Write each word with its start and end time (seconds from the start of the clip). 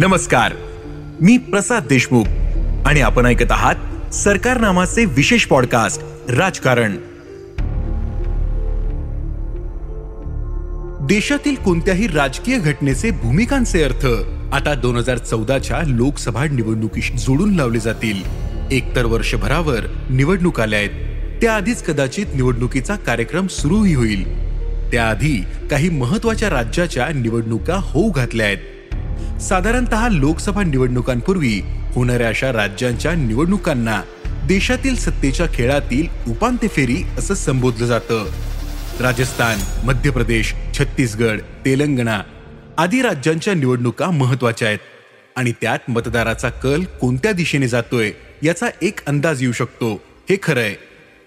नमस्कार. 0.00 0.52
मी 1.20 1.36
प्रसाद 1.38 1.86
देशमुख 1.86 2.24
आणि 2.86 3.00
आपण 3.00 3.26
ऐकत 3.26 3.52
आहात 3.52 4.14
सरकार 4.14 4.60
नामाचे 4.60 5.04
विशेष 5.04 5.44
पॉडकास्ट 5.44 6.02
राजकारण. 6.30 6.96
देशातील 11.06 11.54
कोणत्याही 11.54 12.06
राजकीय 12.06 12.58
घटनेचे 12.58 13.10
भूमिकांचे 13.10 13.82
अर्थ 13.82 14.06
आता 14.54 14.74
दोन 14.74 14.96
हजार 14.96 15.18
चौदाच्या 15.18 15.82
लोकसभा 15.86 16.44
निवडणुकीशी 16.44 17.18
जोडून 17.18 17.54
लावले 17.54 17.78
जातील. 17.78 18.22
एकतर 18.70 19.04
वर्षभरावर 19.04 19.80
निवडणूक 20.10 20.60
आल्या 20.60 20.78
आहेत. 20.78 20.90
त्याआधीच 21.42 21.82
कदाचित 21.82 22.26
निवडणुकीचा 22.34 22.96
कार्यक्रम 22.96 23.46
सुरूही 23.46 23.94
होईल. 23.94 24.50
त्याआधी 24.90 25.44
काही 25.70 25.88
महत्त्वाच्या 25.88 26.50
राज्याच्या 26.50 27.08
निवडणुका 27.08 27.76
होऊ 27.82 28.10
घातल्या 28.10 28.46
आहेत. 28.46 28.58
साधारणतः 29.40 30.08
लोकसभा 30.08 30.62
निवडणुकांपूर्वी 30.62 31.60
होणाऱ्या 31.94 32.28
अशा 32.28 32.52
राज्यांच्या 32.52 33.14
निवडणुकांना 33.14 34.02
देशातील 34.46 34.96
सत्तेच्या 34.96 35.46
खेळातील 35.54 36.30
उपांत्य 36.30 36.68
फेरी 36.68 37.02
असं 37.18 37.34
संबोधलं 37.34 37.86
जातं. 37.86 38.26
राजस्थान 39.00 39.86
मध्य 39.86 40.10
प्रदेश 40.10 40.54
छत्तीसगड 40.78 41.40
तेलंगणा 41.64 42.22
आदी 42.78 43.02
राज्यांच्या 43.02 43.54
निवडणुका 43.54 44.10
महत्त्वाच्या 44.10 44.68
आहेत 44.68 44.78
आणि 45.36 45.52
त्यात 45.52 45.78
मतदाराचा 45.88 46.48
कल 46.48 46.84
कोणत्या 47.00 47.32
दिशेने 47.32 47.68
जातोय 47.68 48.10
याचा 48.42 48.66
एक 48.82 49.00
अंदाज 49.06 49.42
येऊ 49.42 49.52
शकतो. 49.52 50.00
हे 50.30 50.36
खरंय 50.42 50.74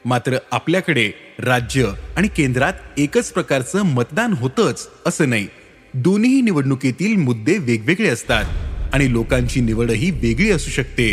मात्र 0.06 0.38
आपल्याकडे 0.52 1.12
राज्य 1.40 1.90
आणि 2.18 2.28
केंद्रात 2.28 2.74
एकच 2.98 3.32
प्रकारचं 3.32 3.82
मतदान 3.82 4.34
होतंच 4.34 4.88
असं 5.06 5.30
नाही. 5.30 5.48
दोन्ही 5.96 6.42
निवडणुकीतील 6.42 7.16
मुद्दे 7.16 7.58
वेगवेगळे 7.58 8.10
असतात 8.10 8.46
आणि 8.94 9.12
लोकांची 9.14 9.62
निवडही 9.62 10.10
वेगळी 10.12 10.50
असू 10.52 10.70
शकते. 10.70 11.08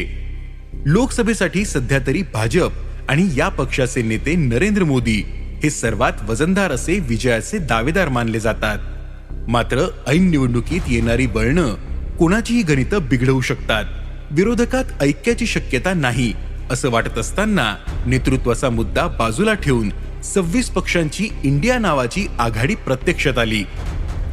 लोकसभेसाठी 0.87 1.65
सध्या 1.65 1.99
तरी 2.07 2.23
भाजप 2.33 2.71
आणि 3.09 3.29
या 3.37 3.49
पक्षाचे 3.49 4.03
नेते 4.03 4.35
नरेंद्र 4.37 4.85
मोदी 4.85 5.23
हे 5.63 5.71
सर्वात 5.71 6.13
वजनदार 6.29 6.73
असे 6.73 6.99
विजयाचे 6.99 7.59
दावेदार 7.59 8.09
मानले 8.09 8.41
जातात. 8.41 8.79
मात्र 9.49 9.87
ऐन 10.07 10.31
निवडणुकीत 10.31 10.81
येणारी 10.89 11.27
वळणं 11.27 11.75
कोणाचीही 12.17 12.63
गणितं 12.63 13.09
बिघडवू 13.09 13.41
शकतात. 13.41 13.85
विरोधकात 14.31 15.03
ऐक्याची 15.03 15.47
शक्यता 15.47 15.95
नाही 15.95 16.33
असं 16.71 16.91
वाटत 16.91 17.19
असताना 17.19 17.75
नेतृत्वाचा 18.07 18.71
मुद्दा 18.71 19.07
बाजूला 19.07 19.55
ठेवून 19.55 19.91
सव्वीस 20.25 20.71
पक्षांची 20.71 21.29
इंडिया 21.45 21.79
नावाची 21.79 22.27
आघाडी 22.39 22.75
प्रत्यक्षात 22.75 23.39
आली. 23.39 23.63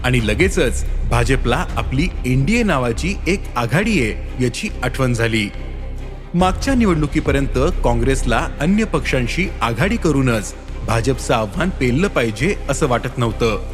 आणि 0.04 0.28
लगेचच 0.28 0.86
भाजपला 1.10 1.66
आपली 1.76 2.08
एनडीए 2.26 2.64
नावाची 2.64 3.14
एक 3.28 3.44
आघाडी 3.56 4.02
आहे 4.02 4.44
याची 4.44 4.70
आठवण 4.84 5.14
झाली. 5.14 5.50
मागच्या 6.34 6.74
निवडणुकीपर्यंत 6.74 7.58
काँग्रेसला 7.84 8.48
अन्य 8.60 8.84
पक्षांशी 8.84 9.48
आघाडी 9.62 9.96
करूनच 9.96 10.54
भाजपचं 10.88 11.34
आव्हान 11.34 11.70
पेललं 11.70 12.08
पाहिजे 12.08 12.56
असं 12.70 12.88
वाटत 12.88 13.18
नव्हतं. 13.18 13.72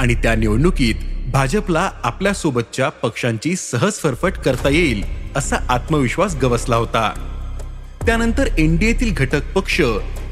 आणि 0.00 0.14
त्या 0.14 0.34
निवडणुकीत 0.34 0.94
भाजपला 1.32 1.90
आपल्यासोबतच्या 2.02 2.88
पक्षांची 2.88 3.56
सहज 3.56 3.92
फरफट 3.92 4.32
करता 4.32 4.68
येईल 4.68 5.04
असा 5.36 5.56
आत्मविश्वास 5.68 6.36
गवसला 6.42 6.76
होता. 6.76 7.12
त्यानंतर 8.06 8.48
एनडीएतील 8.58 9.14
घटक 9.14 9.52
पक्ष 9.54 9.80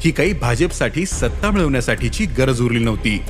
ही 0.05 0.11
काही 0.11 0.33
भाजपसाठी 0.33 1.07
सत्ता 1.07 1.51
मिळवण्यासाठीची 1.51 2.25
गरज 2.25 2.61
उरली 2.61 2.85
नव्हती. 2.85 3.23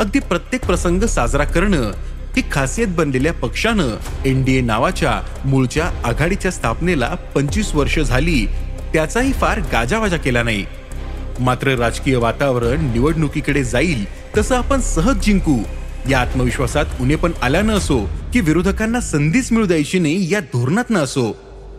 अगदी 0.00 0.18
प्रत्येक 0.18 0.64
प्रसंग 0.66 1.02
साजरा 1.02 1.44
करणं 1.44 1.92
ही 2.36 2.42
खासियत 2.52 2.86
बनलेल्या 2.88 3.32
पक्षानं 3.32 3.90
एनडीए 4.26 4.60
नावाच्या 4.60 5.12
मूळच्या 5.44 5.84
आघाडीच्या 6.04 6.50
स्थापनेला 6.50 7.08
पंचवीस 7.34 7.74
वर्ष 7.74 7.98
झाली. 7.98 8.46
त्याचाही 8.92 9.32
फार 9.32 9.60
गाजावाजा 9.72 10.16
केला 10.16 10.42
नाही. 10.42 10.64
मात्र 11.40 11.74
राजकीय 11.78 12.16
वातावरण 12.16 12.90
निवडणुकीकडे 12.92 13.64
जाईल 13.64 14.04
तसं 14.36 14.56
आपण 14.56 14.80
सहज 14.80 15.24
जिंकू. 15.24 15.56
या 16.10 16.18
आत्मविश्वासात 16.18 17.00
उणे 17.00 17.16
पण 17.16 17.32
आल्यानं 17.42 17.72
असो 17.72 17.98
की 18.32 18.40
विरोधकांना 18.40 19.00
संधीच 19.00 19.52
मिळू 19.52 19.66
द्यायची 19.66 19.98
नाही 19.98 20.32
या 20.32 20.40
धोरणातनं 20.40 21.00
असो. 21.00 21.30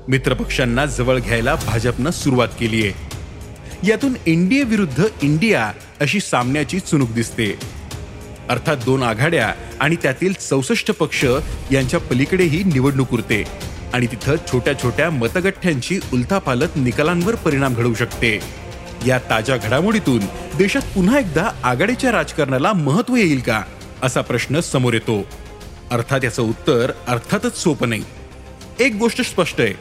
मित्रपक्षांना 0.07 0.85
जवळ 0.85 1.19
घ्यायला 1.19 1.55
भाजपनं 1.55 2.11
सुरुवात 2.11 2.47
केली 2.59 2.83
आहे 2.83 3.87
यातून 3.87 4.13
एनडीए 4.27 4.63
विरुद्ध 4.63 5.03
इंडिया 5.21 5.71
अशी 6.01 6.19
सामन्याची 6.19 6.79
चुणूक 6.79 7.11
दिसते. 7.11 7.74
अर्थात 8.49 8.77
दोन 8.77 9.03
आघाड्या 9.03 9.53
आणि 9.79 9.95
त्यातील 9.95 10.33
चौसष्ट 10.33 10.91
पक्ष 10.91 11.25
यांच्या 11.71 11.99
पलीकडेही 11.99 12.63
निवडणूक 12.63 13.13
उरते. 13.13 13.43
आणि 13.93 14.07
तिथं 14.07 14.35
छोट्या 14.51 14.73
छोट्या 14.83 15.09
मतगठ्ठ्यांची 15.09 15.99
उलथापालत 16.13 16.67
निकालांवर 16.75 17.35
परिणाम 17.35 17.73
घडवू 17.73 17.93
शकते. 17.93 18.39
या 19.07 19.19
ताज्या 19.29 19.57
घडामोडीतून 19.57 20.19
देशात 20.57 20.81
पुन्हा 20.81 21.19
एकदा 21.19 21.49
आघाडीच्या 21.63 22.11
राजकारणाला 22.11 22.73
महत्त्व 22.73 23.15
येईल 23.15 23.39
का 23.39 23.63
असा 24.03 24.21
प्रश्न 24.21 24.59
समोर 24.59 24.93
येतो. 24.93 25.25
अर्थात 25.91 26.19
याचं 26.23 26.41
उत्तर 26.41 26.91
अर्थातच 27.07 27.57
सोपं 27.57 27.89
नाही. 27.89 28.03
एक 28.79 28.95
गोष्ट 28.95 29.21
स्पष्ट 29.21 29.61
आहे. 29.61 29.73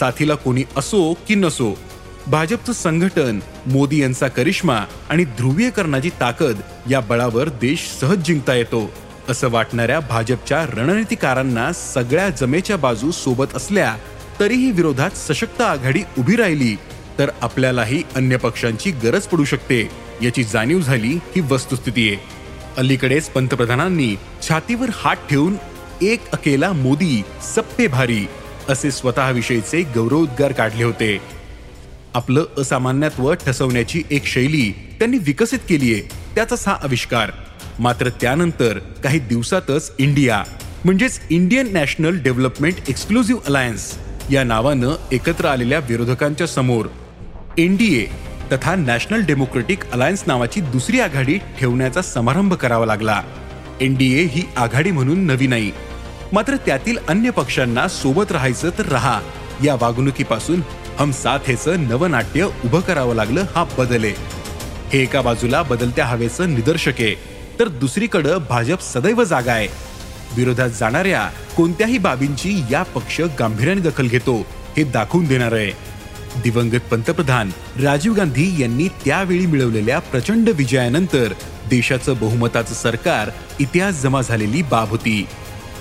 साथीला 0.00 0.34
कोणी 0.34 0.62
असो 0.76 1.14
की 1.28 1.34
नसो 1.34 1.78
भाजपचं 2.26 2.72
संघटन 2.72 3.38
मोदी 3.66 4.00
यांचा 4.00 4.28
करिश्मा 4.28 4.78
आणि 5.08 5.24
ध्रुवीयकरणाची 5.24 6.10
ताकद 6.20 6.60
या 6.90 7.00
बळावर 7.00 7.48
देश 7.48 7.88
सहज 8.00 8.18
जिंकता 8.18 8.54
येतो 8.54 8.90
असं 9.28 9.50
वाटणाऱ्या 9.50 9.98
भाजपच्या 10.00 10.64
रणनीतिकारांना 10.66 11.72
सगळ्या 11.72 12.28
जमेच्या 12.30 12.76
बाजू 12.76 13.10
सोबत 13.10 13.54
असल्या 13.54 13.96
तरीही 14.40 14.70
विरोधात 14.70 15.10
सशक्त 15.10 15.60
आघाडी 15.60 16.02
उभी 16.18 16.36
राहिली 16.36 16.74
तर 17.18 17.30
आपल्यालाही 17.42 18.02
अन्य 18.16 18.36
पक्षांची 18.36 18.90
गरज 18.90 19.26
पडू 19.26 19.44
शकते 19.44 19.88
याची 20.22 20.44
जाणीव 20.44 20.80
झाली 20.80 21.12
ही 21.36 21.40
वस्तुस्थिती 21.50 22.08
आहे. 22.08 22.16
अलीकडेच 22.76 23.28
पंतप्रधानांनी 23.28 24.14
छातीवर 24.48 24.90
हात 24.94 25.16
ठेवून 25.30 25.56
एक 26.02 26.30
अकेला 26.32 26.72
मोदी 26.72 27.22
सप्पे 27.56 27.86
भारी 27.86 28.26
असे 28.68 28.90
स्वतःविषयीचे 28.90 29.82
गौरवोद्गार 29.94 30.52
काढले 30.52 30.84
होते. 30.84 31.18
आपलं 32.14 32.44
असामान्यत्व 32.58 33.32
ठसवण्याची 33.34 34.02
एक 34.10 34.26
शैली 34.26 34.70
त्यांनी 34.98 35.18
विकसित 35.18 35.58
केली 35.68 35.92
आहे 35.92 36.02
त्याचाच 36.34 36.68
हा 36.68 36.76
आविष्कार. 36.82 37.30
मात्र 37.78 38.08
त्यानंतर 38.08 38.78
काही 39.04 39.18
दिवसातच 39.18 39.92
इंडिया 39.98 40.42
म्हणजेच 40.84 41.20
Indian 41.30 41.72
National 41.72 42.18
Development 42.18 42.74
Exclusive 42.88 43.40
Alliance 43.46 43.94
या 44.30 44.44
नावानं 44.44 44.94
एकत्र 45.12 45.44
आलेल्या 45.44 45.78
विरोधकांच्या 45.78 46.46
समोर 46.46 46.86
एनडीए 47.58 48.04
तथा 48.52 48.74
नॅशनल 48.74 49.24
डेमोक्रेटिक 49.24 49.90
अलायन्स 49.92 50.22
नावाची 50.26 50.60
दुसरी 50.60 51.00
आघाडी 51.00 51.38
ठेवण्याचा 51.60 52.02
समारंभ 52.02 52.54
करावा 52.54 52.86
लागला. 52.86 53.22
एनडीए 53.80 54.24
ही 54.24 54.42
आघाडी 54.56 54.90
म्हणून 54.90 55.18
नवी 55.18 55.46
नाही. 55.46 55.70
मात्र 56.32 56.56
त्यातील 56.56 56.98
अन्य 57.08 57.30
पक्षांना 57.30 57.88
सोबत 57.88 58.32
राहायचं 58.32 58.70
तर 58.78 58.86
राहा 58.86 59.20
या 59.64 59.74
वागणुकीपासून 59.74 60.60
हम 60.98 61.10
साथ 61.10 61.38
हेचं 61.46 61.88
नवनाट्य 61.88 62.42
उभं 62.64 62.80
करावं 62.80 63.14
लागलं 63.14 63.44
हा 63.56 63.64
बदल 63.78 64.04
आहे. 64.04 64.14
हे 64.92 65.02
एका 65.02 65.20
बाजूला 65.20 65.62
बदलत्या 65.62 66.06
हवेचं 66.06 66.54
निदर्शक 66.54 66.92
आहे. 66.98 67.14
तर 67.60 67.68
दुसरीकडं 67.68 68.38
भाजप 68.48 68.82
सदैव 68.82 69.24
जागा 69.24 69.52
आहे. 69.52 69.68
विरोधात 70.36 70.70
जाणाऱ्या 70.70 71.30
कोणत्याही 71.56 71.98
बाबींची 71.98 72.62
या 72.70 72.82
पक्ष 72.82 73.20
गांभीर्याने 73.20 73.80
दखल 73.80 74.06
घेतो 74.06 74.36
हे 74.76 74.84
दाखवून 74.84 75.24
देणार 75.24 75.52
आहे. 75.52 75.70
दिवंगत 76.40 76.80
पंतप्रधान 76.90 77.50
राजीव 77.82 78.14
गांधी 78.14 78.62
यांनी 78.62 78.88
त्यावेळी 78.88 79.46
मिळवलेल्या 79.46 79.98
प्रचंड 79.98 80.48
विजयानंतर 80.48 81.32
देशाचं 81.70 82.14
बहुमताचं 82.20 82.74
सरकार 82.74 83.30
इतिहास 83.60 84.02
जमा 84.02 84.22
झालेली 84.22 84.62
बाब 84.62 84.88
होती. 84.88 85.26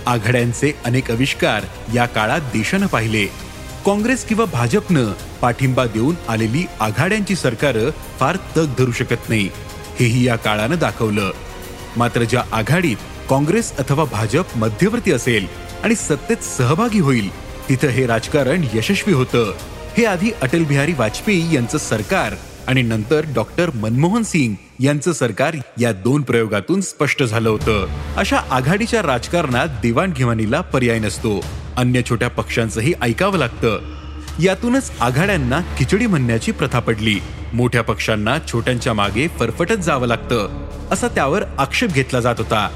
आघाड्यांचे 0.06 0.76
अनेक 0.86 1.12
आविष्कार 1.12 1.64
या 1.94 2.06
काळात 2.06 2.42
देशानं 2.42 2.86
पाहिले. 2.86 3.43
काँग्रेस 3.86 4.26
किंवा 4.26 4.46
भाजपनं 4.46 5.12
पाठिंबा 5.42 5.86
देऊन 5.86 6.16
आलेली 6.30 6.66
आघाड्यांची 6.80 7.36
सरकारं 7.36 7.90
फार 8.20 8.38
तग 8.58 8.66
धरू 8.78 8.92
शकत 8.92 9.30
नाही. 9.30 9.50
हेही 10.00 10.28
या 10.28 10.36
काळानं 10.36 10.76
दाखवलं. 10.80 11.32
मात्र 11.98 12.24
ज्या 12.24 12.44
आघाडीत 12.52 12.96
काँग्रेस 13.30 13.78
अथवा 13.78 14.04
भाजप 14.04 14.46
मध्यवर्ती 14.56 15.12
असेल 15.12 15.48
आणि 15.84 15.96
सत्तेत 15.96 16.38
सहभागी 16.38 17.00
होईल 17.00 17.30
तिथं 17.70 17.88
हे 17.88 18.06
राजकारण 18.08 18.64
यशस्वी 18.74 19.14
होतं. 19.14 19.54
हे 19.98 20.06
आधी 20.06 20.32
अटल 20.42 20.64
बिहारी 20.64 20.94
वाजपेयी 20.94 21.56
यांचं 21.56 21.78
सरकार 21.78 22.34
आणि 22.68 22.82
नंतर 22.82 23.22
डॉक्टर 23.36 23.70
मनमोहन 23.76 24.24
सिंग 24.24 24.56
यांचं 24.80 25.14
सरकार 25.14 25.56
या 25.80 25.92
दोन 25.92 26.22
प्रयोगातून 26.22 26.82
स्पष्ट 26.82 27.24
झालं 27.24 27.50
होतं. 27.50 27.88
अशा 28.18 28.38
आघाडीच्या 28.38 29.02
राजकारणात 29.02 29.68
देवाणघेवाणीला 29.68 30.62
पर्याय 30.62 31.00
नसतो. 31.00 31.46
अन्य 31.78 32.02
छोट्या 32.10 32.28
पक्षांचंही 32.28 32.94
ऐकावं 33.02 33.38
लागतं. 33.38 33.80
यातूनच 34.40 34.92
आघाड्यांना 35.00 35.60
खिचडी 35.78 36.08
म्हणण्याची 36.08 36.52
प्रथा 36.52 36.80
पडली. 36.80 37.20
मोठ्या 37.54 37.81
पक्षांना 37.81 38.38
छोट्यांच्या 38.52 38.94
मागे 38.94 39.28
फरफटत 39.28 39.74
जावं 39.74 40.08
लागतं 40.08 40.68
असा 40.92 41.08
त्यावर 41.08 41.44
आक्षेप 41.58 41.90
घेतला 41.90 42.20
जात 42.20 42.36
होता. 42.38 42.70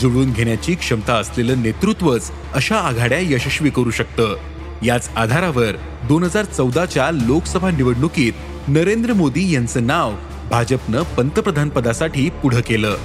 जुळवून 0.00 0.32
घेण्याची 0.32 0.74
क्षमता 0.74 1.14
असलेलं 1.14 1.62
नेतृत्वच 1.62 2.30
अशा 2.54 2.76
आघाड्या 2.76 3.18
यशस्वी 3.18 3.70
करू 3.70 3.90
शकतं. 3.90 4.36
याच 4.82 5.10
आधारावर 5.16 5.76
दोन 6.08 6.22
हजार 6.22 6.44
चौदाच्या 6.44 7.10
लोकसभा 7.10 7.70
निवडणुकीत 7.70 8.32
नरेंद्र 8.68 9.12
मोदी 9.12 9.54
यांचं 9.54 9.86
नाव 9.86 10.12
भाजपनं 10.50 11.02
पंतप्रधान 11.02 11.68
पदासाठी 11.68 12.30
पुढं 12.30 12.60
केलं. 12.60 12.96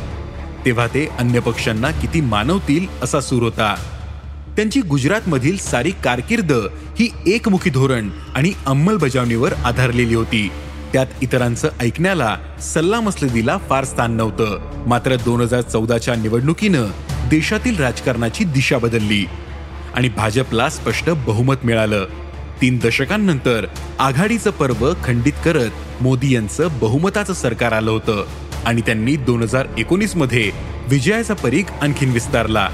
तेव्हा 0.66 0.88
ते 0.88 1.08
अन्य 1.20 1.40
पक्षांना 1.40 1.92
किती 1.92 2.22
मानवतील 2.22 2.88
असा 3.02 3.22
सूर 3.22 3.44
होता. 3.44 3.76
त्यांची 4.58 4.82
गुजरातमधील 4.82 5.58
सारी 5.58 5.92
कारकीर्द 6.04 6.52
ही 7.00 7.10
एकमुखी 7.28 7.70
धोरण 7.70 8.10
आणि 8.36 8.52
अंमलबजावणीवर 8.66 9.54
आधारलेली 9.54 10.16
होती. 10.16 10.52
त्यात 10.94 11.06
इतरांचं 11.22 11.70
ऐकण्याला 11.80 12.38
सल्लामसलदीला 12.62 13.58
फार 13.58 13.86
स्थान 13.86 14.12
नव्हतं. 14.12 14.84
मात्र 14.88 15.16
दोन 15.16 15.42
हजार 15.42 15.62
चौदाच्या 15.62 16.16
निवडणुकीनं 16.16 16.88
देशातील 17.30 17.80
राजकारणाची 17.80 18.44
दिशा 18.44 18.78
बदलली 18.78 19.26
आणि 19.96 20.10
भाजपला 20.10 20.70
स्पष्ट 20.70 21.10
बहुमत 21.10 21.56
मिळालं. 21.64 22.06
तीन 22.62 22.80
दशकांनंतर 22.84 23.66
आघाडीचं 24.00 24.50
पर्व 24.50 24.94
खंडित 25.04 25.34
करत 25.46 26.02
मोदी 26.02 26.34
यांचं 26.36 26.68
बहुमताचं 26.80 27.34
सरकार 27.34 27.72
आलं 27.72 27.92
होतं 27.92 28.26
आणि 28.66 28.82
त्यांनी 28.82 29.16
दोन 29.16 29.42
हजार 29.42 29.68
एकोणीसमध्ये 29.78 30.52
विजयाचा 30.88 31.34
परीख 31.34 31.64
आणखीन 31.82 32.12
विस्तारला. 32.12 32.70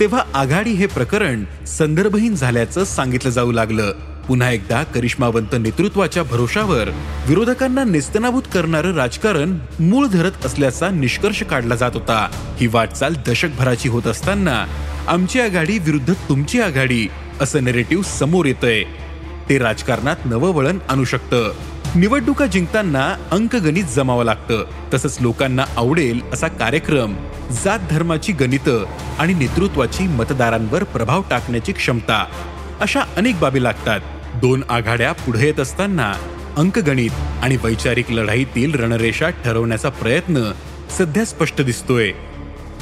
तेव्हा 0.00 0.22
आघाडी 0.34 0.70
हे 0.70 0.86
प्रकरण 0.86 1.44
संदर्भहीन 1.66 2.34
झाल्याचं 2.34 2.84
सांगितलं 2.84 3.30
जाऊ 3.30 3.52
लागलं. 3.52 3.92
पुन्हा 4.28 4.50
एकदा 4.50 4.82
करिश्मावंत 4.82 5.54
नेतृत्वाच्या 5.60 6.22
भरोशावर 6.22 6.88
विरोधकांना 7.26 7.84
नेस्तनाभूत 7.84 8.42
करणारं 8.52 8.94
राजकारण 8.94 9.58
मूळ 9.80 10.06
धरत 10.06 10.46
असल्याचा 10.46 10.90
निष्कर्ष 10.90 11.42
काढला 11.42 11.74
जात 11.74 11.90
होता. 11.94 12.28
ही 12.60 12.66
वाटचाल 12.66 13.14
दशकभराची 13.26 13.88
होत 13.88 14.06
असताना 14.06 14.64
आमची 15.08 15.40
आघाडी 15.40 15.78
विरुद्ध 15.78 16.12
तुमची 16.28 16.60
आघाडी 16.60 17.08
असं 17.40 17.64
नेरेटिव्ह 17.64 18.04
समोर 18.04 18.46
येतंय. 18.46 18.82
ते 19.48 19.58
राजकारणात 19.58 20.16
नवं 20.24 20.54
वळण 20.54 20.78
आणू 20.88 21.04
शकतं. 21.04 21.52
निवडणुका 21.96 22.46
जिंकताना 22.46 23.16
अंकगणित 23.30 23.84
जमावं 23.84 24.24
लागतं. 24.24 24.64
तसंच 24.94 25.18
लोकांना 25.20 25.64
आवडेल 25.76 26.20
असा 26.32 26.48
कार्यक्रम 26.48 27.14
जात 27.64 27.78
धर्माची 27.90 28.32
गणितं 28.32 28.84
आणि 29.18 29.34
नेतृत्वाची 29.34 30.06
मतदारांवर 30.06 30.82
प्रभाव 30.82 31.22
टाकण्याची 31.30 31.72
क्षमता. 31.72 32.26
अशा 32.80 33.00
अनेक 33.16 33.38
बाबी 33.38 33.62
लागतात. 33.62 34.00
दोन 34.34 34.62
आघाड्या 34.68 35.12
पुढे 35.12 35.46
येत 35.46 35.60
असताना 35.60 36.14
अंकगणित 36.56 37.10
आणि 37.42 37.56
वैचारिक 37.64 38.10
लढाईतील 38.10 38.74
रणरेषा 38.74 39.28
ठरवण्याचा 39.28 39.88
प्रयत्न 39.88 40.52
सध्या 40.98 41.24
स्पष्ट 41.24 41.62
दिसतोय. 41.62 42.12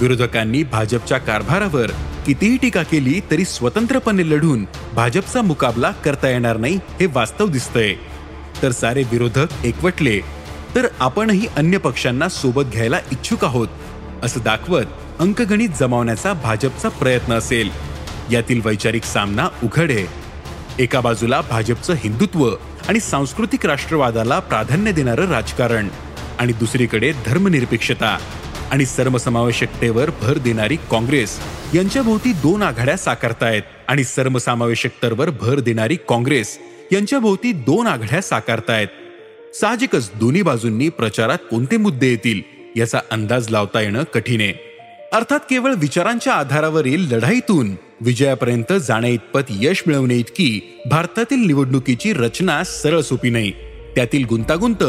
विरोधकांनी 0.01 0.63
भाजपच्या 0.63 1.19
कारभारावर 1.19 1.87
कितीही 2.27 2.57
टीका 2.57 2.83
केली 2.83 3.21
तरी 3.31 3.45
स्वतंत्रपणे 3.45 4.31
लढून 4.31 4.67
भाजपचा 4.95 5.43
मुकाबला 5.43 5.91
करता 5.91 6.29
येणार 6.29 6.57
नाही 6.57 6.77
हे 6.77 7.07
वास्तव 7.07 7.49
दिसतंय. 7.49 7.95
तर 8.63 8.71
सारे 8.71 9.03
विरोधक 9.03 9.47
एकवटले. 9.65 10.21
तर 10.75 10.87
आपणही 11.01 11.47
अन्य 11.57 11.79
पक्षांना 11.79 12.29
सोबत 12.29 12.63
घ्यायला 12.63 12.99
इच्छुक 13.13 13.45
आहोत 13.45 13.69
असं 14.23 14.41
दाखवत 14.45 14.85
अंकगणित 15.19 15.69
जमावण्याचा 15.81 16.33
भाजपचा 16.33 16.89
प्रयत्न 16.89 17.33
असेल. 17.33 17.71
यातील 18.33 18.61
वैचारिक 18.65 19.05
सामना 19.05 19.49
उघड. 19.63 19.91
आहे 19.91 20.07
एका 20.79 21.01
बाजूला 21.01 21.41
भाजपचं 21.41 21.95
हिंदुत्व 21.97 22.51
आणि 22.89 23.01
सांस्कृतिक 23.01 23.67
राष्ट्रवादाला 23.67 24.39
प्राधान्य 24.39 24.93
देणारं 24.93 25.29
राजकारण 25.29 25.89
आणि 26.39 26.53
दुसरीकडे 26.53 27.13
धर्मनिरपेक्षता. 27.27 28.19
आणि 28.73 28.87
सर्वसमावेशकतेवर 28.87 30.11
भर 30.23 30.39
देणारी 30.39 30.77
काँग्रेस. 30.77 31.39
यांच्याभोवती 31.75 32.33
दोन 32.33 32.63
आघाड्या 32.63 32.97
साकारतायत 32.97 33.63
आणि 33.89 34.05
सर्वसमावेशकतेवर 34.05 35.31
भर 35.31 35.61
देणारी 35.61 35.97
काँग्रेस 36.09 36.59
यांच्याभोवती 36.93 37.53
दोन 37.53 37.87
आघाड्या 37.87 38.23
साकारतायत. 38.23 38.89
साहजिकच 39.55 40.11
दोन्ही 40.15 40.43
बाजूंनी 40.43 40.89
प्रचारात 40.89 41.39
कोणते 41.51 41.77
मुद्दे 41.77 42.07
येतील 42.07 42.41
याचा 42.77 42.99
अंदाज 43.11 43.51
लावता 43.51 43.81
येणं 43.81 44.03
कठीण 44.03 44.41
आहे. 44.41 44.53
अर्थात 45.13 45.41
केवळ 45.51 45.75
विचारांच्या 45.75 46.33
आधारावरील 46.33 47.13
लढाईतून 47.13 47.71
विजयापर्यंत 48.01 48.73
जाण्या 48.73 49.11
इतपत 49.11 49.41
यश 49.51 49.83
मिळवणे 49.87 50.15
इतकी 50.15 50.81
भारतातील 50.91 51.47
निवडणुकीची 51.47 52.13
रचना 52.13 52.65
सरळ 52.65 53.01
सोपी 53.01 53.31
नाही. 53.31 53.53
त्यातील 53.97 54.25
गुंतागुंत 54.25 54.85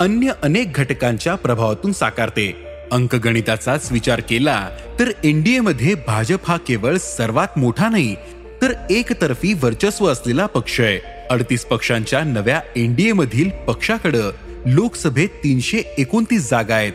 अन्य 0.00 0.32
अनेक 0.42 0.72
घटकांच्या 0.72 1.34
प्रभावातून 1.34 1.92
साकारते. 1.92 2.71
अंकगणिताचाच 2.92 3.92
विचार 3.92 4.20
केला 4.20 4.68
तर 4.98 5.10
एनडीएमध्ये 5.24 5.94
भाजप 6.06 6.48
हा 6.48 6.56
केवळ 6.56 6.96
सर्वात 6.96 7.58
मोठा 7.58 7.88
नाही 7.88 8.14
तर 8.62 8.72
एकतर्फी 8.90 9.52
वर्चस्व 9.62 10.06
असलेला 10.06 10.46
पक्ष 10.46 10.80
आहे. 10.80 10.98
अडतीस 11.30 11.64
पक्षांच्या 11.64 12.22
नव्या 12.24 12.60
एनडीए 12.76 13.12
मधील 13.12 13.50
पक्षाकडं 13.66 14.30
लोकसभेत 14.66 15.28
तीनशे 15.28 15.82
एकोणतीस 15.98 16.50
जागा 16.50 16.74
आहेत. 16.74 16.92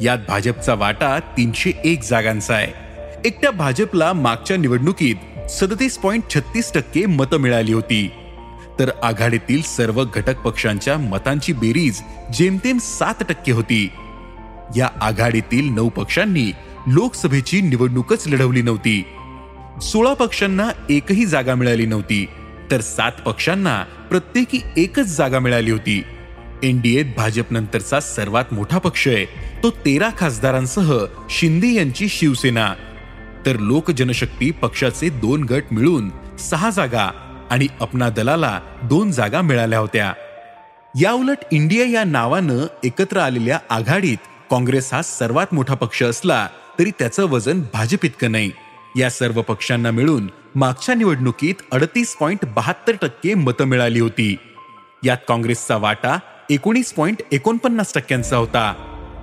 यात 0.00 0.18
भाजपचा 0.28 0.74
वाटा 0.74 1.18
तीनशे 1.36 1.72
एक 1.84 2.02
जागांचा 2.02 2.54
आहे. 2.54 2.72
एकट्या 3.24 3.50
भाजपला 3.50 4.12
मागच्या 4.12 4.56
निवडणुकीत 4.56 5.50
सदतीस 5.50 5.98
पॉइंट 5.98 6.22
छत्तीस 6.34 6.72
टक्के 6.72 7.06
मतं 7.06 7.36
मिळाली 7.36 7.72
होती. 7.72 8.10
तर 8.78 8.90
आघाडीतील 9.02 9.62
सर्व 9.62 10.04
घटक 10.14 10.36
पक्षांच्या 10.36 10.98
मतांची 10.98 11.52
बेरीज 11.52 12.00
जेमतेम 12.34 12.78
सात 12.78 13.22
टक्के 13.28 13.52
होती. 13.52 13.88
या 14.76 14.88
आघाडीतील 15.00 15.72
नऊ 15.72 15.88
पक्षांनी 15.88 16.52
लोकसभेची 16.86 17.60
निवडणूकच 17.60 18.28
लढवली 18.28 18.62
नव्हती. 18.62 19.04
सोळा 19.82 20.14
पक्षांना 20.14 20.68
एकही 20.90 21.26
जागा 21.26 21.54
मिळाली 21.54 21.86
नव्हती 21.86 22.26
तर 22.70 22.80
सात 22.80 23.12
पक्षांना 23.12 23.82
प्रत्येकी 24.10 24.60
एकच 24.76 25.16
जागा 25.16 25.38
मिळाली 25.38 25.70
होती. 25.70 26.02
एनडीएत 26.62 27.04
भाजप 27.16 27.52
नंतरचा 27.52 28.00
सर्वात 28.00 28.52
मोठा 28.52 28.78
पक्ष 28.78 29.08
आहे 29.08 29.24
तो 29.62 29.70
तेरा 29.70 30.08
खासदारांसह 30.18 30.98
शिंदे 31.30 31.72
यांची 31.72 32.08
शिवसेना. 32.08 32.74
तर 33.46 33.56
लोक 33.58 33.90
जनशक्ती 33.90 34.50
पक्षाचे 34.50 35.08
दोन 35.08 35.42
गट 35.44 35.62
मिळून 35.72 36.10
सहा 36.38 36.70
जागा 36.70 37.10
आणि 37.50 37.66
अपना 37.80 38.08
दलाला 38.10 38.60
दोन 38.82 39.10
जागा 39.10 39.40
मिळाल्या 39.40 39.78
होत्या. 39.78 40.12
याउलट 41.00 41.44
इंडिया 41.52 41.86
या 41.86 42.04
नावानं 42.04 42.66
एकत्र 42.84 43.18
आलेल्या 43.18 43.58
आघाडीत 43.70 44.16
काँग्रेस 44.50 44.94
हा 44.94 45.02
सर्वात 45.02 45.54
मोठा 45.54 45.74
पक्ष 45.74 46.02
असला 46.02 46.48
तरी 46.78 46.90
त्याचं 46.90 47.24
वजन 47.24 47.62
भाजप 47.72 48.04
इतकं 48.04 48.32
नाही. 48.32 48.50
या 48.96 49.10
सर्व 49.10 49.42
पक्षांना 49.42 49.90
मिळून 49.90 50.30
मागच्या 50.54 50.94
निवडणुकीत 50.94 51.54
अडतीस 51.72 52.16
पॉइंट 52.16 52.44
बहात्तर 52.44 52.92
टक्के 53.02 53.34
मतं 53.34 53.64
मिळाली 53.64 54.00
होती. 54.00 54.36
यात 55.04 55.16
काँग्रेसचा 55.28 55.76
वाटा 55.76 56.18
एकोणीस 56.50 56.92
पॉइंट 56.92 57.22
एकोणपन्नास 57.32 57.94
टक्क्यांचा 57.94 58.36
होता. 58.36 58.72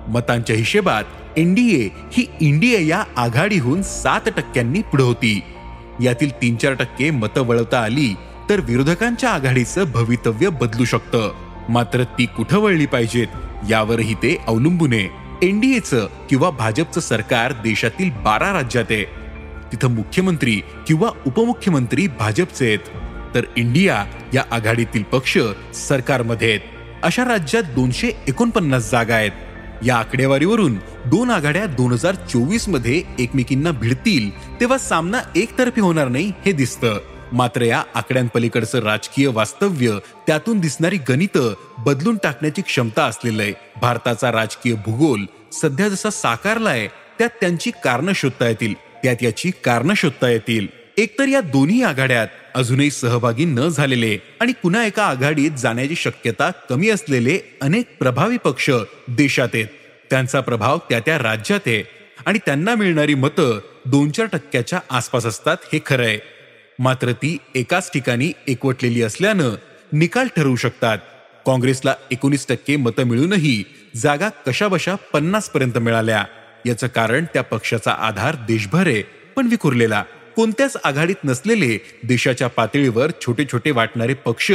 मतांच्या 0.08 0.56
हिशेबात 0.56 1.04
एनडीए 1.36 1.88
ही 2.12 2.26
इंडिया 2.40 2.80
या 2.80 3.04
आघाडीहून 3.16 3.82
सात 3.82 4.20
टक्क्यांनी 4.26 4.82
पुढे 4.82 5.02
होती. 5.02 5.40
यातील 6.00 6.30
तीन 6.42 6.56
चार 6.56 6.72
टक्के 6.72 7.10
मतं 7.10 7.40
वळवता 7.40 7.80
आली 7.80 8.14
तर 8.50 8.60
विरोधकांच्या 8.60 9.30
आघाडीचं 9.30 9.84
भवितव्य 9.92 10.48
बदलू 10.48 10.84
शकतं. 10.84 11.32
मात्र 11.68 12.04
ती 12.04 12.26
कुठं 12.26 12.58
वळली 12.58 12.86
पाहिजेत? 12.86 13.26
यावरही 13.70 14.14
ते 14.14 14.36
अवलंबून 14.46 14.92
आहे. 14.92 15.08
एनडीएचं 15.48 16.08
किंवा 16.30 16.50
भाजपचं 16.50 17.00
सरकार 17.00 17.52
देशातील 17.52 18.10
बारा 18.10 18.52
राज्यात 18.52 18.84
आहे. 18.90 19.04
तिथं 19.72 19.90
मुख्यमंत्री 19.90 20.62
किंवा 20.86 21.10
उपमुख्यमंत्री 21.26 22.06
भाजपचे 22.06 22.66
आहेत. 22.66 22.78
तर 23.34 23.44
इंडिया 23.56 24.04
या 24.34 24.44
आघाडीतील 24.50 25.02
पक्ष 25.02 25.38
सरकारमध्ये 25.74 26.48
आहेत. 26.48 26.60
अशा 27.02 27.24
राज्यात 27.24 27.62
दोनशे 27.62 28.10
एकोणपन्नास 28.28 28.90
जागा 28.90 29.14
आहेत. 29.14 29.30
या 29.84 29.96
आकडेवारीवरून 29.96 30.74
दोन 31.06 31.30
आघाड्या 31.30 31.66
दोन 31.66 31.92
हजार 31.92 32.14
चोवीसमध्ये 32.14 33.02
एकमेकींना 33.18 33.70
भिडतील 33.70 34.30
तेव्हा 34.60 34.78
सामना 34.78 35.18
एकतर्फी 35.36 35.80
होणार 35.80 36.08
नाही 36.08 36.32
हे 36.46 36.52
दिसतं. 36.52 36.98
मात्र 37.32 37.62
या 37.62 37.82
आकड्यांपलीकडचं 37.94 38.82
राजकीय 38.82 39.26
वास्तव्य 39.26 39.98
त्यातून 40.26 40.60
दिसणारी 40.60 40.96
गणितं 41.08 41.54
बदलून 41.78 42.16
टाकण्याची 42.16 42.62
क्षमता 42.62 43.04
असलेलं 43.04 43.42
आहे. 43.42 43.52
भारताचा 43.80 44.32
राजकीय 44.32 44.74
भूगोल 44.74 45.24
सध्या 45.52 45.88
जसा 45.88 46.10
साकारलाय 46.10 46.88
त्यात 47.18 47.30
त्यांची 47.40 47.70
कारणं 47.84 48.12
शोधता 48.12 48.48
येतील. 48.48 48.74
त्यात 48.74 49.16
याची 49.22 49.50
कारणं 49.64 49.94
शोधता 49.96 50.28
येतील. 50.28 50.66
एकतर 50.96 51.28
या 51.28 51.40
दोन्ही 51.40 51.82
आघाड्यात 51.82 52.28
अजूनही 52.54 52.90
सहभागी 52.90 53.44
न 53.44 53.68
झालेले 53.68 54.18
आणि 54.40 54.52
पुन्हा 54.62 54.84
एका 54.84 55.04
आघाडीत 55.04 55.50
जाण्याची 55.50 55.94
शक्यता 55.94 56.50
कमी 56.50 56.90
असलेले 56.90 57.38
अनेक 57.62 57.98
प्रभावी 57.98 58.36
पक्ष 58.36 58.70
देशात 59.08 59.48
आहेत. 59.54 59.66
त्यांचा 60.10 60.40
प्रभाव 60.40 60.78
त्या 60.88 61.00
त्या 61.00 61.18
राज्यात 61.18 61.60
आहे 61.66 61.82
आणि 62.26 62.38
त्यांना 62.46 62.74
मिळणारी 62.74 63.14
मतं 63.14 63.60
दोन 63.86 64.10
चार 64.10 64.26
टक्क्याच्या 64.26 64.80
आसपास 64.90 65.26
असतात 65.26 65.56
हे 65.72 65.80
खरं 65.86 66.04
आहे. 66.04 66.18
मात्र 66.82 67.12
ती 67.12 67.36
एकाच 67.54 67.90
ठिकाणी 67.92 68.30
एकवटलेली 68.48 69.02
असल्यानं 69.02 69.54
निकाल 69.92 70.28
ठरवू 70.36 70.54
शकतात. 70.56 70.98
काँग्रेसला 71.46 71.94
एकोणीस 72.10 72.46
टक्के 72.48 72.76
मतं 72.76 73.04
मिळूनही 73.04 73.62
जागा 73.96 74.28
कशाबशा 74.46 74.94
पन्नास 75.12 75.48
पर्यंत 75.50 75.78
मिळाल्या. 75.78 76.24
याचं 76.66 76.86
कारण 76.86 77.24
त्या 77.34 77.42
पक्षाचा 77.42 77.92
आधार 78.06 78.36
देशभर 78.48 78.86
आहे 78.86 79.02
पण 79.36 79.46
विखुरलेला. 79.46 80.02
कोणत्याच 80.36 80.76
आघाडीत 80.84 81.24
नसलेले 81.24 81.78
देशाच्या 82.04 82.48
पातळीवर 82.48 83.10
छोटे 83.20 83.44
छोटे 83.52 83.70
वाटणारे 83.70 84.14
पक्ष 84.14 84.50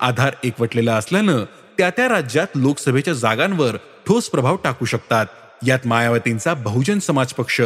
आधार 0.00 0.34
एकवटलेला 0.44 0.96
असल्यानं 0.96 1.44
त्या 1.78 1.90
त्या 1.90 2.08
राज्यात 2.08 2.56
लोकसभेच्या 2.56 3.14
जागांवर 3.14 3.76
ठोस 4.06 4.28
प्रभाव 4.28 4.56
टाकू 4.64 4.84
शकतात. 4.84 5.26
यात 5.66 5.86
मायावतींचा 5.86 6.54
बहुजन 6.54 6.98
समाज 6.98 7.32
पक्ष 7.32 7.60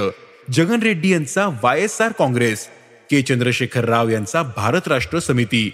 जगन 0.52 0.83
रेड्डी 0.83 1.12
यांचा 1.12 1.49
Y 1.62 1.83
S 1.83 2.00
R 2.00 2.12
Congress 2.12 2.68
K. 3.11 3.23
Chandrashekar 3.23 3.84
Rao 3.84 4.08
यांचा 4.08 4.42
भारत 4.42 4.88
राष्ट्र 4.88 5.18
समिती. 5.18 5.73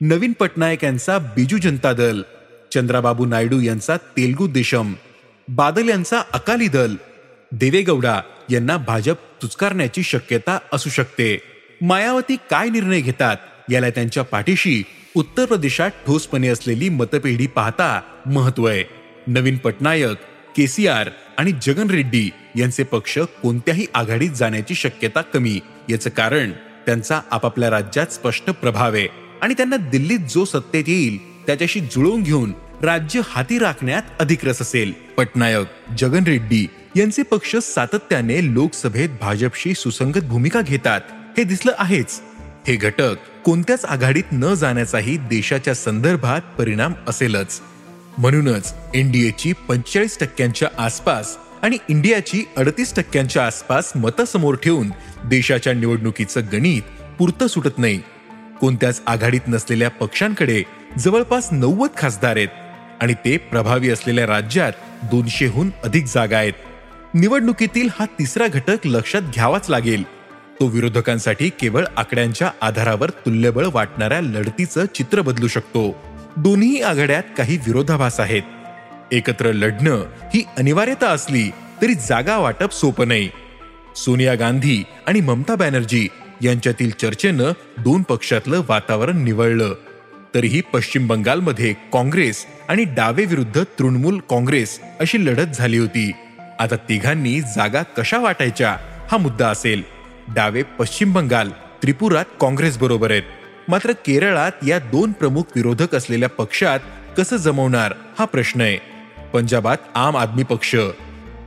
नवीन 0.00 0.32
पटनायक 0.32 0.84
यांचा 0.84 1.18
बिजू 1.18 1.58
जनता 1.58 1.92
दल. 1.92 2.22
चंद्राबाबू 2.74 3.26
नायडू 3.26 3.60
यांचा 3.60 3.96
तेलगू 3.96 4.46
देशम. 4.46 4.94
बादल 5.48 5.88
यांचा 5.88 6.22
अकाली 6.32 6.68
दल. 6.68 6.94
देवेगौडा 7.52 8.20
यांना 8.50 8.76
भाजप 8.76 9.16
तुचकारण्याची 9.42 10.02
शक्यता 10.02 10.58
असू 10.72 10.90
शकते. 10.90 11.40
मायावती 11.80 12.36
काय 12.50 12.68
निर्णय 12.68 13.00
घेतात? 13.00 13.36
याला 13.70 13.90
त्यांच्या 13.90 14.22
पाठीशी 14.22 14.82
उत्तर 15.16 15.44
प्रदेशात 15.44 15.90
ठोसपणे 16.06 16.48
असलेली 16.48 16.88
मतपेढी 16.88 17.46
पाहता 17.46 18.00
महत्त्व 18.26 18.64
आहे. 18.64 18.84
नवीन 19.26 19.56
पटनायक 19.56 20.16
केसीआर 20.56 21.10
आणि 21.38 21.52
जगन 21.62 21.90
रेड्डी 21.90 22.30
यांचे 22.56 22.82
पक्ष 22.82 23.18
कोणत्याही 23.18 23.86
आघाडीत 23.94 24.30
जाण्याची 24.30 24.74
शक्यता 24.74 25.20
कमी. 25.20 25.60
याचं 25.88 26.10
कारण 26.10 26.50
त्यांचा 26.86 27.20
आपापल्या 27.30 27.70
राज्यात 27.70 28.06
स्पष्ट 28.06 28.50
प्रभाव 28.50 28.94
आहे. 28.94 29.08
आणि 29.42 29.54
त्यांना 29.54 29.76
दिल्लीत 29.76 30.18
जो 30.18 30.44
सत्तेत 30.44 30.84
येईल 30.86 31.46
त्याच्याशी 31.46 31.80
जुळवून 31.80 32.22
घेऊन 32.22 32.52
राज्य 32.82 33.20
हाती 33.28 33.58
राखण्यात 33.58 34.02
अधिक 34.20 34.44
रस 34.44 34.62
असेल. 34.62 34.92
पटनायक 34.92 35.66
जगन 35.98 36.24
रेड्डी 36.24 36.66
यांचे 36.96 37.22
पक्ष 37.22 37.56
सातत्याने 37.56 38.54
लोकसभेत 38.54 39.08
भाजपशी 39.20 39.74
सुसंगत 39.74 40.24
भूमिका 40.24 40.60
घेतात. 40.60 41.00
हे 41.38 41.44
दिसलं 41.44 41.72
आहेच. 41.78 42.20
हे 42.68 42.76
घटक 42.76 43.16
कोणत्याच 43.44 43.84
आघाडीत 43.84 44.24
न 44.32 44.54
जाण्याचाही 44.54 45.16
देशाच्या 45.16 45.74
संदर्भात 45.74 46.40
परिणाम 46.58 46.92
असेलच. 47.08 47.60
म्हणूनच 48.18 48.74
एनडीएची 48.94 49.52
पंचेचाळीस 49.52 50.18
टक्क्यांच्या 50.18 50.68
आसपास 50.78 51.36
आणि 51.66 51.78
इंडियाची 51.88 52.44
अडतीस 52.56 52.94
टक्क्यांच्या 52.94 53.46
आसपास 53.46 53.92
मतं 53.96 54.24
समोर 54.24 54.54
ठेवून 54.54 54.90
देशाच्या 55.24 55.72
निवडणुकीचं 55.72 56.40
गणित 56.52 56.82
पुरतं 57.18 57.46
सुटत 57.46 57.78
नाही. 57.78 58.00
कोणत्याच 58.60 59.02
आघाडीत 59.06 59.40
नसलेल्या 59.48 59.90
पक्षांकडे 59.90 60.62
जवळपास 60.98 61.48
नव्वद 61.52 61.88
खासदार 61.96 62.36
आहेत 62.36 62.48
आणि 63.00 63.14
ते 63.14 63.36
प्रभावी 63.36 63.90
असलेल्या 63.90 64.26
राज्यात 64.26 64.72
दोनशेहून 65.02 65.70
अधिक 65.84 66.04
जागा 66.04 66.38
आहेत. 66.38 66.52
निवडणुकीतील 67.14 67.88
हा 67.98 68.06
तिसरा 68.06 68.46
घटक 68.46 68.76
लक्षात 68.84 69.22
घ्यावाच 69.22 69.70
लागेल. 69.70 70.02
तो 70.60 70.66
विरोधकांसाठी 70.66 71.48
केवळ 71.48 71.84
आकड्यांच्या 71.96 72.50
आधारावर 72.60 73.10
तुल्यबळ 73.10 73.66
वाटणाऱ्या 73.72 74.20
लढतीचं 74.20 74.84
चित्र 74.94 75.20
बदलू 75.20 75.48
शकतो. 75.48 75.96
दोन्ही 76.36 76.82
आघाड्यात 76.82 77.22
काही 77.38 77.56
विरोधाभास 77.56 78.20
आहेत. 78.20 78.42
एकत्र 79.12 79.52
लढणं 79.52 80.04
ही 80.34 80.44
अनिवार्यता 80.58 81.08
असली 81.08 81.50
तरी 81.82 81.94
जागा 81.94 82.38
वाटप 82.38 82.72
सोपं 82.72 83.08
नाही. 83.08 83.28
सोनिया 83.96 84.34
गांधी 84.34 84.84
आणि 85.06 85.20
ममता 85.20 85.54
बॅनर्जी 85.54 86.08
यांच्यातील 86.42 86.90
चर्चेनं 86.90 87.52
दोन 87.78 88.02
पक्षातलं 88.02 88.62
वातावरण 88.68 89.24
निवळलं. 89.24 89.74
तरीही 90.34 90.60
पश्चिम 90.60 91.06
बंगालमध्ये 91.06 91.74
काँग्रेस 91.92 92.46
आणि 92.68 92.84
डावे 92.84 93.24
विरुद्ध 93.24 93.62
तृणमूल 93.78 94.20
काँग्रेस 94.30 94.80
अशी 95.00 95.26
लढत 95.26 95.46
झाली 95.54 95.78
होती. 95.78 96.12
आता 96.58 96.76
तिघांनी 96.76 97.40
जागा 97.40 97.82
कशा 97.82 98.18
वाटायच्या 98.18 98.76
हा 99.12 99.16
मुद्दा 99.16 99.48
असेल. 99.48 99.82
डावे 100.28 100.62
पश्चिम 100.62 101.12
बंगाल 101.12 101.50
त्रिपुरात 101.82 102.24
काँग्रेस 102.40 102.78
बरोबर 102.78 103.10
आहेत. 103.10 103.22
मात्र 103.68 103.92
केरळात 103.92 104.52
या 104.66 104.78
दोन 104.78 105.12
प्रमुख 105.12 105.42
विरोधक 105.56 105.94
असलेल्या 105.94 106.28
पक्षात 106.28 106.80
कसं 107.18 107.36
जमवणार 107.36 107.94
हा 108.18 108.24
प्रश्न 108.24 108.60
आहे. 108.60 108.95
पंजाबात 109.36 109.76
आम 109.94 110.16
आदमी 110.16 110.42
पक्ष 110.42 110.74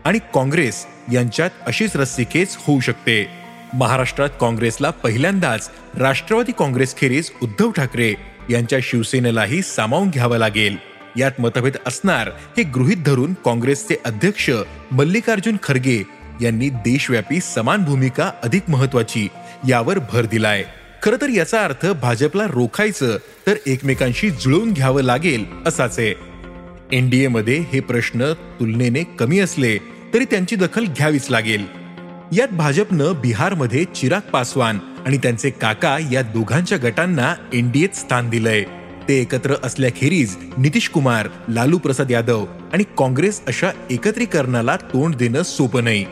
आणि 0.06 0.20
काँग्रेस 0.34 0.86
यांच्यात 1.14 1.50
अशीच 1.68 1.96
रस्सीखेच 1.96 2.58
होऊ 2.60 2.80
शकते. 2.80 3.30
महाराष्ट्रात 3.74 4.30
काँग्रेसला 4.42 4.90
पहिल्यांदाच 4.90 5.70
राष्ट्रवादी 5.98 6.52
काँग्रेसखेरीज 6.60 7.32
उद्धव 7.44 7.72
ठाकरे 7.72 8.14
यांच्या 8.50 8.80
शिवसेनेलाही 8.84 9.62
सामावून 9.62 10.10
घ्यावं 10.10 10.38
लागेल. 10.38 10.78
यात 11.18 11.42
मतभेद 11.42 11.78
असणार 11.86 12.30
हे 12.58 12.64
गृहित 12.64 13.04
धरून 13.06 13.34
काँग्रेसचे 13.46 13.96
अध्यक्ष 14.06 14.50
मल्लिकार्जुन 14.92 15.58
खरगे 15.64 16.04
यांनी 16.42 16.70
देशव्यापी 16.70 17.40
समान 17.42 17.84
भूमिका 17.84 18.32
अधिक 18.44 18.70
महत्वाची 18.70 19.28
यावर 19.68 20.00
भर 20.12 20.26
दिलाय. 20.26 20.64
खर 21.04 21.16
तर 21.22 21.30
याचा 21.30 21.64
अर्थ 21.64 21.86
भाजपला 22.02 22.44
रोखायचं 22.44 23.18
तर 23.48 23.56
एकमेकांशी 23.68 24.30
जुळवून 24.30 24.74
घ्यावं 24.74 25.02
लागेल 25.02 25.46
असाच. 25.66 26.00
आहे 26.00 26.29
एनडीएमध्ये 26.92 27.60
हे 27.60 27.80
प्रश्न 27.80 28.34
तुलनेने 28.60 29.04
कमी 29.04 29.40
असले 29.40 29.78
तरी 30.14 30.26
त्यांची 30.26 30.56
दखल 30.56 30.86
घ्यावीच 30.86 31.30
लागेल. 31.30 31.66
यात 32.32 32.48
भाजपनं 32.48 33.14
बिहारमध्ये 33.22 33.84
चिराग 33.84 34.30
पासवान 34.30 34.80
आणि 35.06 35.18
त्यांचे 35.18 35.50
काका 35.50 35.98
या 36.12 36.22
दोघांच्या 36.22 36.78
गटांना 36.84 37.36
एनडीएत 37.54 37.96
स्थान 37.96 38.30
दिलंय. 38.30 38.64
ते 39.08 39.22
एकत्र 39.22 39.56
असल्याखेरीज 39.64 40.38
नितीश 40.58 40.90
कुमार 40.90 41.28
लालू 41.50 41.78
प्रसाद 41.78 42.12
यादव 42.12 42.46
आणि 42.74 42.84
काँग्रेस 42.98 43.42
अशा 43.48 43.70
एकत्रीकरणाला 43.90 44.76
तोंड 44.76 45.16
देणं 45.16 45.44
सोपं 45.44 45.84
नाही. 45.84 46.06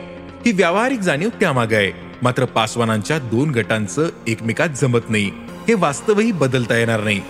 ही 0.46 0.52
व्यावहारिक 0.52 1.00
जाणीव 1.00 1.28
त्यामाग 1.40 1.72
आहे. 1.72 1.92
मात्र 2.22 2.44
पासवानांच्या 2.44 3.18
दोन 3.18 3.50
गटांचं 3.50 4.08
एकमेकात 4.26 4.68
जमत 4.68 5.10
नाही. 5.10 5.30
हे 5.68 5.74
वास्तवही 5.74 6.32
बदलता 6.32 6.76
येणार 6.76 7.04
नाही. 7.04 7.20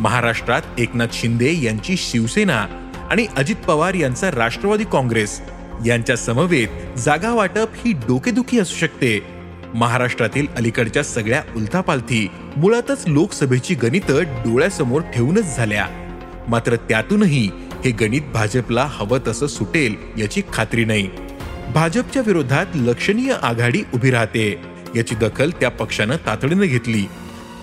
महाराष्ट्रात 0.00 0.62
एकनाथ 0.78 1.06
शिंदे 1.12 1.52
यांची 1.62 1.96
शिवसेना 1.96 2.66
आणि 3.10 3.26
अजित 3.36 3.56
पवार 3.56 3.94
यांचा 3.94 4.30
राष्ट्रवादी 4.30 4.84
काँग्रेस 4.84 5.40
यांच्या 5.86 6.16
समवेत 6.16 6.98
जागा 6.98 7.32
वाटप 7.34 7.68
ही 7.76 7.92
डोकेदुखी 7.92 8.58
असू 8.58 8.76
शकते. 8.76 9.22
महाराष्ट्रातील 9.74 10.46
अलीकडच्या 10.56 11.04
सगळ्या 11.04 11.42
उलथापालथी 11.56 12.30
मुळातच 12.56 13.04
लोकसभेची 13.06 13.74
गणितं 13.74 14.22
डोळ्यासमोर 14.22 15.02
ठेवूनच 15.14 15.56
झाल्या. 15.56 15.86
मात्र 16.48 16.76
त्यातूनही 16.76 17.50
हे 17.84 17.90
गणित 17.90 18.22
भाजपला 18.34 18.88
हवं 18.90 19.18
तसं 19.28 19.46
सुटेल 19.46 19.94
याची 20.18 20.42
खात्री 20.52 20.84
नाही. 20.84 21.10
भाजपच्या 21.74 22.22
विरोधात 22.26 22.66
लक्षणीय 22.74 23.34
आघाडी 23.42 23.82
उभी 23.94 24.10
राहते. 24.10 24.60
याची 24.96 25.14
दखल 25.14 25.50
त्या 25.50 25.70
पक्षानं 25.70 26.16
तातडीनं 26.16 26.66
घेतली. 26.66 27.04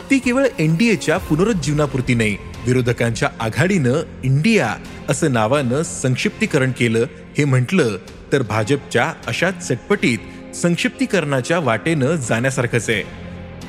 ती 0.09 0.17
केवळ 0.19 0.45
एनडीएच्या 0.59 1.17
पुनरुज्जीवनापुरती 1.17 2.13
नाही 2.13 2.35
विरोधकांच्या 2.65 3.29
आघाडीनं 3.39 4.01
इंडिया 4.23 4.73
असं 5.09 5.33
नावानं 5.33 5.83
संक्षिप्तीकरण 5.83 6.71
केलं 6.71 7.05
हे 7.37 7.45
म्हटलं 7.45 7.97
तर 8.31 8.41
भाजपच्या 8.41 9.13
अशाच 9.27 9.67
चटपटीत 9.67 10.55
संक्षिप्तीकरणाच्या 10.55 11.59
वाटेनं 11.59 12.15
जाण्यासारखंच 12.15 12.89
आहे. 12.89 13.03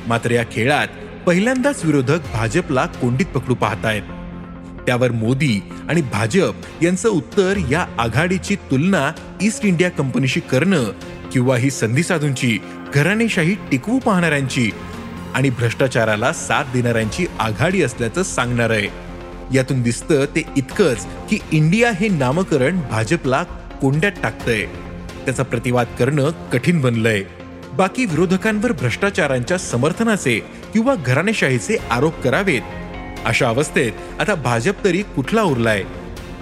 मात्र 0.07 0.31
या 0.31 0.43
खेळात 0.51 0.87
पहिल्यांदाच 1.25 1.85
विरोधक 1.85 2.31
भाजपला 2.33 2.85
कोंडीत 2.85 3.25
पकडू 3.25 3.55
पाहतायत. 3.55 4.01
त्यावर 4.85 5.11
मोदी 5.11 5.59
आणि 5.89 6.01
भाजप 6.01 6.83
यांचं 6.83 7.09
उत्तर 7.09 7.57
या 7.71 7.85
आघाडीची 7.97 8.55
तुलना 8.71 9.11
ईस्ट 9.41 9.65
इंडिया 9.65 9.89
कंपनीशी 9.89 10.39
करणं 10.39 10.83
किंवा 11.33 11.57
ही 11.57 11.69
संधी 11.69 12.03
साधूंची 12.03 12.57
घराणेशाही 12.93 13.55
टिकवू 13.71 13.99
पाहणाऱ्यांची 13.99 14.69
आणि 15.35 15.49
भ्रष्टाचाराला 15.49 16.33
साथ 16.33 16.63
देणाऱ्यांची 16.73 17.25
आघाडी 17.39 17.81
असल्याचं 17.83 18.23
सांगणार 18.23 18.69
आहे. 18.69 18.87
यातून 19.53 19.81
दिसतं 19.81 20.25
ते 20.25 20.43
इतकंच 20.57 21.07
की 21.29 21.39
इंडिया 21.51 21.91
हे 21.91 22.07
नामकरण 22.07 22.79
भाजपला 22.91 23.43
कोंड्यात 23.81 24.11
टाकतंय. 24.23 24.65
त्याचा 25.25 25.43
प्रतिवाद 25.43 25.87
करणं 25.99 26.29
कठीण 26.53 26.81
बनलंय. 26.81 27.23
बाकी 27.73 28.05
विरोधकांवर 28.05 28.71
भ्रष्टाचारांच्या 28.71 29.57
समर्थनाचे 29.57 30.39
किंवा 30.73 30.95
घराणेशाहीचे 30.95 31.77
आरोप 31.91 32.21
करावेत. 32.21 32.61
अशा 33.25 33.47
अवस्थेत 33.47 33.91
आता 34.19 34.35
भाजप 34.35 34.83
तरी 34.83 35.01
कुठला 35.01 35.41
उरलाय? 35.41 35.83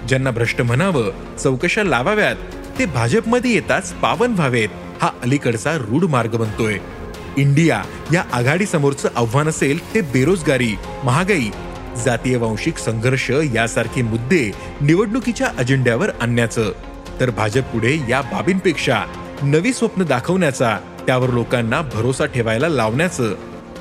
ज्यांना 0.08 0.30
भ्रष्ट 0.30 0.62
म्हणावं 0.62 1.36
चौकशा 1.36 1.82
लावाव्यात 1.82 2.36
ते 2.78 2.86
भाजपमध्ये 2.86 3.54
येताच 3.54 3.92
पावन 3.92 4.32
व्हावेत 4.32 4.68
हा 5.02 5.10
अलीकडचा 5.22 5.76
रूढ 5.76 6.04
मार्ग 6.04 6.36
बनतोय. 6.36 6.78
इंडिया 7.38 7.82
या 8.12 8.22
आघाडीसमोरचं 8.32 9.08
आव्हान 9.16 9.48
असेल 9.48 9.94
ते 9.94 10.00
बेरोजगारी 10.00 10.74
महागाई 11.04 11.50
जातीय 12.04 12.36
वांशिक 12.36 12.78
संघर्ष 12.78 13.30
यासारखे 13.54 14.02
मुद्दे 14.02 14.50
निवडणुकीच्या 14.80 15.48
अजेंड्यावर 15.58 16.10
आणण्याचं. 16.20 16.72
तर 17.20 17.30
भाजप 17.30 17.62
पुढे 17.62 17.98
या 18.08 18.20
बाबींपेक्षा 18.20 19.02
नवी 19.42 19.72
स्वप्न 19.72 20.04
दाखवण्याचा 20.04 20.78
त्यावर 21.06 21.30
लोकांना 21.30 21.80
भरोसा 21.80 22.26
ठेवायला 22.26 22.68
लावण्याचं. 22.68 23.34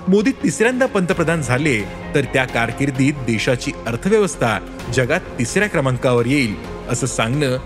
मोदी 0.08 0.32
तिसऱ्यांदा 0.32 0.86
पंतप्रधान 0.86 1.42
झाले 1.42 1.82
तर 2.16 2.22
त्या 2.34 2.46
कारकिर्दीत 2.46 3.14
देशाची 3.14 3.72
अर्थव्यवस्था 3.88 4.58
जगात 4.94 5.20
तिसऱ्या 5.40 5.70
क्रमांकावर 5.70 6.26
येईल 6.26 6.56
असं 6.90 7.08
सांगणं 7.08 7.58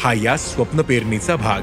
हा 0.00 0.12
या 0.14 0.36
स्वप्न 0.36 0.82
पेरणीचा 0.82 1.36
भाग. 1.36 1.60